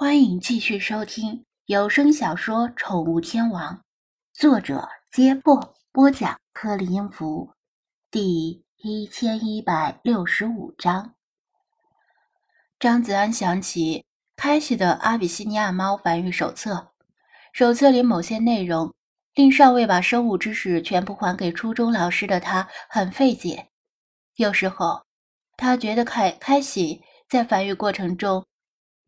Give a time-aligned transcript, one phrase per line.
[0.00, 3.74] 欢迎继续收听有声小说《宠物天王》，
[4.32, 7.52] 作者：揭破，播讲：克里音符，
[8.08, 11.16] 第一千一百六十五章。
[12.78, 14.04] 张子安想起
[14.36, 16.92] 开启的阿比西尼亚猫繁育手册，
[17.52, 18.94] 手册里某些内容
[19.34, 23.68] 令尚未把生物知识全部还给初中老师的他很费解。
[24.36, 25.02] 有时候，
[25.56, 28.46] 他觉得凯开喜在繁育过程中。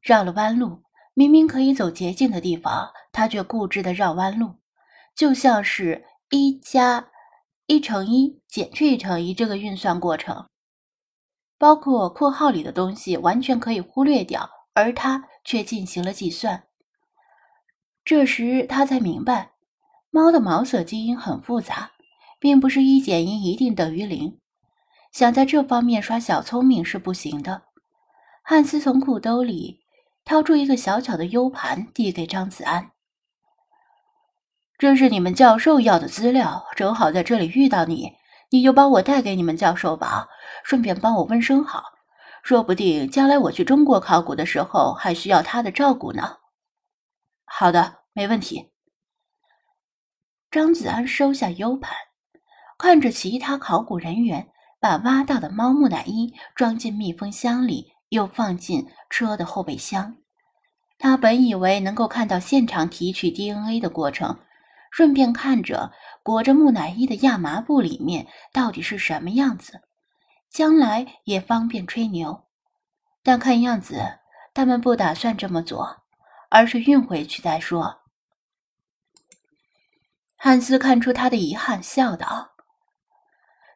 [0.00, 0.82] 绕了弯路，
[1.14, 4.54] 明明可以走捷径的地方，他却固执的绕弯路，
[5.14, 7.08] 就像是一加
[7.66, 10.46] 一乘一减去一乘一这个运算过程，
[11.58, 16.64] 包括括号里的东西完全可以忽略掉，而他却进行了计算。
[18.04, 19.50] 这时他才明白，
[20.10, 21.90] 猫的毛色基因很复杂，
[22.38, 24.38] 并不是一减一一定等于零，
[25.12, 27.64] 想在这方面耍小聪明是不行的。
[28.42, 29.80] 汉斯从裤兜里。
[30.28, 32.90] 掏出一个小巧的 U 盘，递给张子安。
[34.76, 38.12] 这是你们教授要的资料，正好在这里遇到你，
[38.50, 40.28] 你就帮我带给你们教授吧，
[40.62, 41.82] 顺便帮我问声好，
[42.42, 46.36] 说不定将来我去中国考古的时候还需要他的照顾呢。
[47.46, 48.70] 好的，没问题。
[50.50, 51.90] 张子安收下 U 盘，
[52.76, 57.94] 看着其他考古人员把挖到的猫木乃伊装进密封箱里。
[58.10, 60.16] 又放进车的后备箱。
[60.98, 64.36] 他本以为能够看到现场提取 DNA 的过程，
[64.90, 65.92] 顺便看着
[66.22, 69.80] 裹着木乃伊的亚麻布里面到底是什么样子，
[70.50, 72.44] 将来也方便吹牛。
[73.22, 74.18] 但看样子，
[74.52, 76.02] 他们不打算这么做，
[76.48, 78.00] 而是运回去再说。
[80.36, 82.52] 汉斯看出他的遗憾，笑道：“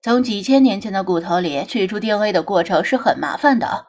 [0.00, 3.88] 从几千年前的骨头里取出 DNA 的过程是很麻烦的。”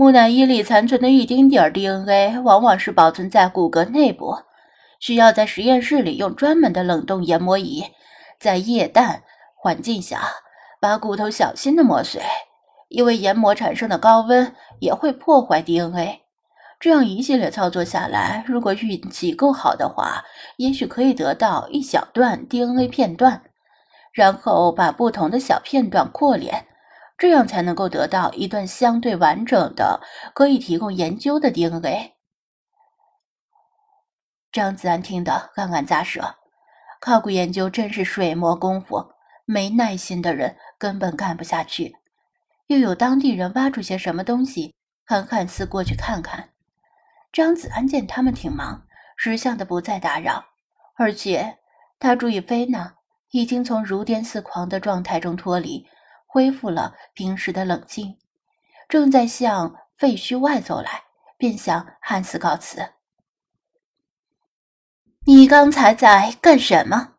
[0.00, 4.34] 木乃伊里残存的一丁点儿 DNA，往往是保存在骨骼内部，
[4.98, 7.84] 需要在实验室里用专门的冷冻研磨仪，
[8.38, 9.22] 在液氮
[9.54, 10.22] 环境下
[10.80, 12.22] 把骨头小心的磨碎。
[12.88, 16.22] 因为研磨产生的高温也会破坏 DNA。
[16.80, 20.24] 这样一系列操作下来，如果运气够好的话，
[20.56, 23.42] 也许可以得到一小段 DNA 片段，
[24.14, 26.68] 然后把不同的小片段扩连。
[27.20, 30.00] 这样才能够得到一段相对完整的、
[30.34, 32.14] 可以提供研究的 DNA。
[34.50, 36.36] 张子安听得暗暗咂舌，
[36.98, 39.12] 考古研究真是水磨功夫，
[39.44, 41.94] 没耐心的人根本干不下去。
[42.68, 46.48] 又有当地人挖出些什么东西，喊汉斯过去看看。
[47.30, 48.86] 张子安见他们挺忙，
[49.18, 50.42] 识相的不再打扰，
[50.96, 51.58] 而且
[51.98, 52.94] 他注意菲娜
[53.32, 55.86] 已经从如癫似狂的状态中脱离。
[56.32, 58.16] 恢复了平时的冷静，
[58.88, 61.02] 正在向废墟外走来，
[61.36, 62.92] 便向汉斯告辞
[65.26, 67.14] ：“你刚才在干什么？”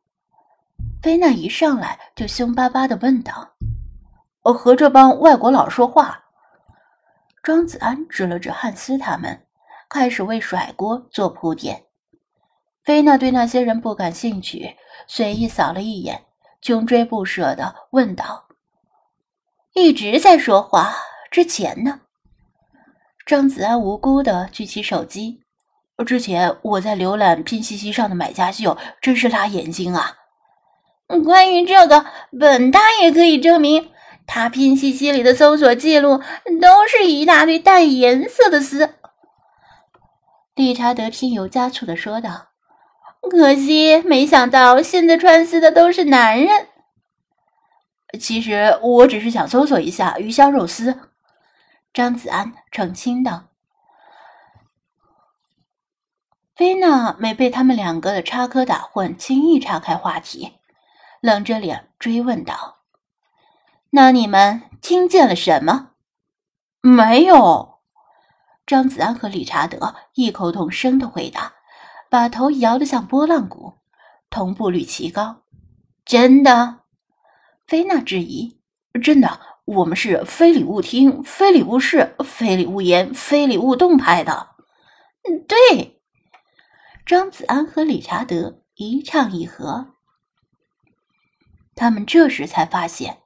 [1.03, 3.55] 菲娜一上来就凶巴巴的问道
[4.43, 6.23] ：“我和这帮外国佬说话。”
[7.43, 9.45] 庄子安指了指汉斯他们，
[9.89, 11.87] 开始为甩锅做铺垫。
[12.85, 16.23] 菲娜对那些人不感兴趣，随意扫了一眼，
[16.61, 18.47] 穷追不舍的问道。
[19.73, 20.93] 一直在说话，
[21.31, 22.01] 之前呢？
[23.25, 25.39] 张子安无辜的举起手机。
[26.05, 30.17] 之前我在浏览拼夕夕上的买家秀，真是辣眼睛啊！
[31.23, 32.05] 关于这个，
[32.37, 33.89] 本大爷可以证明，
[34.27, 36.17] 他拼夕夕里的搜索记录
[36.59, 38.95] 都是一大堆带颜色的丝。
[40.55, 42.49] 理查德添油加醋的说道
[43.31, 46.67] ：“可惜，没想到现在穿丝的都是男人。”
[48.19, 50.99] 其实我只是想搜索一下鱼香肉丝。”
[51.93, 53.45] 张子安澄清道。
[56.55, 60.59] 菲娜没被他们两个的插科打诨轻易岔开话题，
[61.19, 62.81] 冷着脸追问道
[63.91, 65.91] ：“那你们听见了什么
[66.81, 67.79] ？”“没有。”
[68.67, 71.53] 张子安和理查德异口同声的回答，
[72.09, 73.79] 把头摇得像拨浪鼓，
[74.29, 75.43] 同步率奇高。
[76.05, 76.80] “真的？”
[77.71, 78.57] 菲娜质疑
[79.01, 84.49] ：“真的，我们是非礼勿听、非礼勿视、非礼勿言、非礼勿动派的。”，
[85.47, 86.01] 对。
[87.05, 89.93] 张子安和理查德一唱一和。
[91.73, 93.19] 他们这时才发现，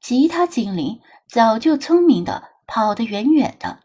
[0.00, 3.78] 其他精灵早就聪明的跑得远远的，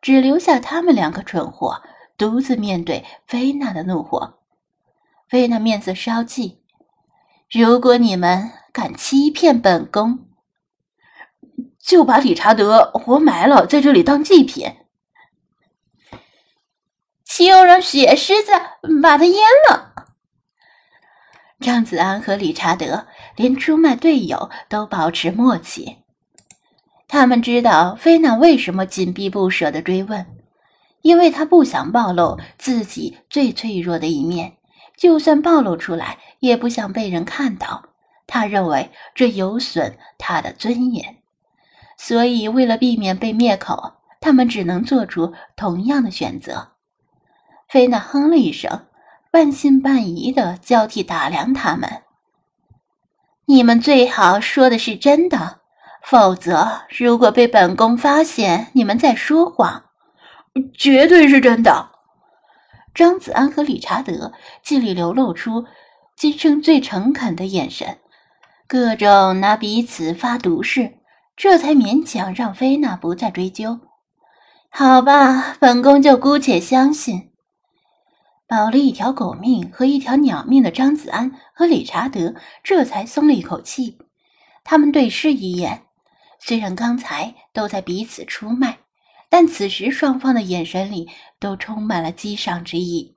[0.00, 1.82] 只留下他们两个蠢货
[2.16, 4.38] 独自面对菲娜的怒火。
[5.28, 6.58] 菲娜面色稍霁
[7.50, 10.26] ：“如果你们……”敢欺骗本宫，
[11.78, 14.74] 就把理查德活埋了，在这里当祭品。
[17.24, 18.50] 就让雪狮子
[19.00, 19.36] 把他淹
[19.70, 19.94] 了。
[21.60, 23.06] 张子安和理查德
[23.36, 25.98] 连出卖队友都保持默契，
[27.06, 30.26] 他们知道菲娜为什么紧逼不舍的追问，
[31.02, 34.56] 因为他不想暴露自己最脆弱的一面，
[34.96, 37.87] 就算暴露出来，也不想被人看到。
[38.28, 41.16] 他认为这有损他的尊严，
[41.96, 46.74] 所以为了避免被灭口，他们只能做出同样的选择。
[47.68, 48.84] 菲娜哼了一声。
[49.30, 52.02] 半信半疑的交替打量他们。
[53.44, 55.60] 你们最好说的是真的，
[56.02, 59.84] 否则如果被本宫发现你们在说谎，
[60.72, 61.90] 绝对是真的。
[62.94, 64.32] 张子安和理查德
[64.62, 65.66] 尽力流露出
[66.16, 67.98] 今生最诚恳的眼神，
[68.68, 70.98] 各种拿彼此发毒誓，
[71.34, 73.80] 这才勉强让菲娜不再追究。
[74.68, 77.30] 好吧，本宫就姑且相信。
[78.46, 83.96] 保了一条狗命和一条鸟命的张子安和理查德这才松了一口气。
[84.64, 85.84] 他们对视一眼，
[86.38, 88.80] 虽然刚才都在彼此出卖，
[89.30, 91.08] 但此时双方的眼神里
[91.40, 93.16] 都充满了激赏之意。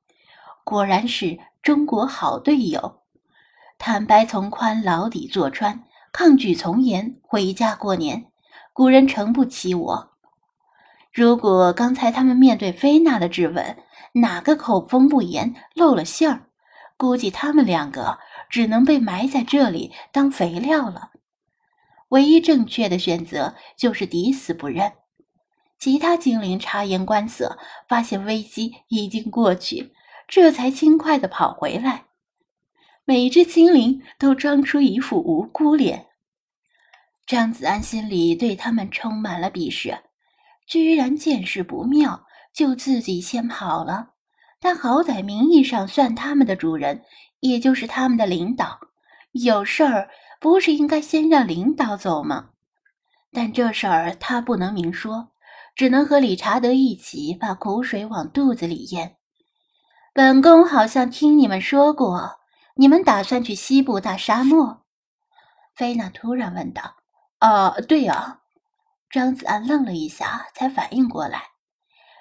[0.63, 3.00] 果然是中国好队友。
[3.83, 5.73] 坦白从宽，牢底坐穿；
[6.13, 8.27] 抗拒从严，回家过年。
[8.73, 10.11] 古人诚不欺我。
[11.11, 13.75] 如果刚才他们面对菲娜的质问，
[14.13, 16.43] 哪个口风不严露了馅儿？
[16.95, 18.19] 估计他们两个
[18.51, 21.09] 只能被埋在这里当肥料了。
[22.09, 24.91] 唯一正确的选择就是抵死不认。
[25.79, 27.57] 其他精灵察言观色，
[27.87, 29.91] 发现危机已经过去，
[30.27, 32.05] 这才轻快地跑回来。
[33.11, 36.05] 每只精灵都装出一副无辜脸。
[37.27, 39.97] 张子安心里对他们充满了鄙视，
[40.65, 42.25] 居然见势不妙。
[42.53, 44.11] 就自己先跑了，
[44.61, 47.03] 但好歹名义上算他们的主人，
[47.41, 48.79] 也就是他们的领导。
[49.33, 50.09] 有事儿
[50.39, 52.51] 不是应该先让领导走吗？
[53.33, 55.31] 但这事儿他不能明说，
[55.75, 59.17] 只能和理查德一起把苦水往肚子里咽。
[60.13, 62.39] 本宫好像听你们说过，
[62.75, 64.85] 你们打算去西部大沙漠？
[65.75, 66.97] 菲娜突然问道。
[67.39, 68.41] 啊，对呀。
[69.09, 71.43] 张子安愣了一下，才反应过来。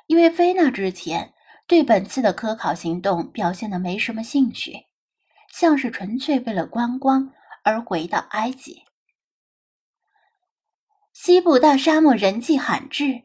[0.08, 1.34] 因为菲娜之前
[1.68, 4.86] 对本次的科考行动表现的没什么兴趣，
[5.52, 7.32] 像是纯粹为了观光
[7.62, 8.82] 而回到埃及。
[11.12, 13.22] 西部大沙漠人迹罕至，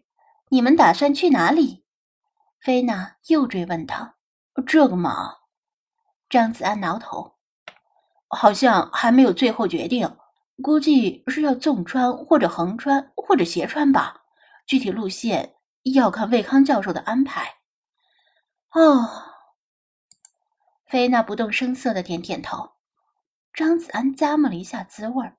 [0.49, 1.83] 你们打算去哪里？
[2.59, 4.13] 菲娜又追问道。
[4.67, 5.37] 这个嘛，
[6.29, 7.35] 张子安挠头，
[8.27, 10.17] 好像还没有最后决定，
[10.61, 14.23] 估计是要纵穿或者横穿或者斜穿吧，
[14.65, 15.53] 具体路线。
[15.93, 17.57] 要看魏康教授的安排。
[18.71, 19.07] 哦，
[20.87, 22.71] 菲娜不动声色的点点头。
[23.53, 25.37] 张子安咂摸了一下滋味儿。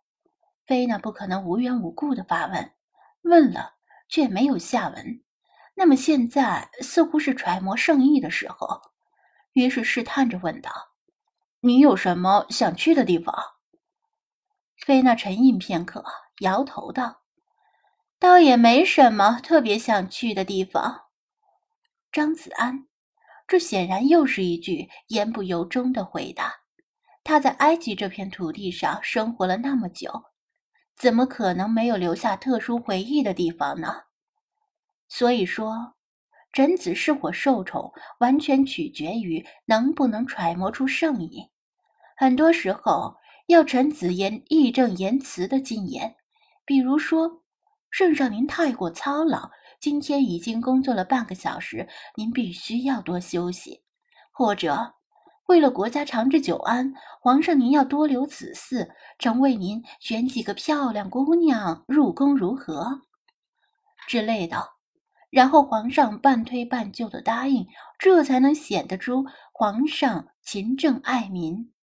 [0.65, 2.73] 菲娜不可能无缘无故的发问，
[3.23, 3.75] 问了
[4.09, 5.21] 却没有下文。
[5.75, 8.81] 那么现在似乎是揣摩圣意的时候，
[9.56, 10.70] 于是试探着问道
[11.61, 13.35] ：“你有什么想去的地方？”
[14.85, 16.05] 菲娜沉吟片刻，
[16.41, 17.23] 摇头道。
[18.19, 21.06] 倒也没什么特别想去的地方。
[22.12, 22.87] 张子安，
[23.47, 26.54] 这显然又是一句言不由衷的回答。
[27.25, 30.25] 他在埃及这片土地上生活了那么久，
[30.95, 34.02] 怎么可能没有留下特殊回忆的地方呢？
[35.09, 35.96] 所以说，
[36.56, 41.46] 臣子是否受宠，完全取决于能不能揣摩出圣意。
[42.16, 43.14] 很多时候，
[43.48, 46.16] 要臣子言义正言辞的进言，
[46.64, 47.42] 比如说。
[47.90, 53.82] 圣上，您太过操劳，今天已经工作了半个小时，您必须要多休息。
[54.32, 54.94] 或者，
[55.48, 63.02] 为了国家长治久安，皇上您要多留子嗣，臣为您选几个漂亮姑娘入宫，如何？
[64.08, 64.75] 之类的。
[65.37, 67.66] 然后皇上半推半就的答应，
[67.99, 71.75] 这才能显得出皇上勤政爱民。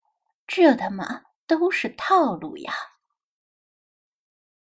[0.48, 2.74] 这他妈都是套路呀！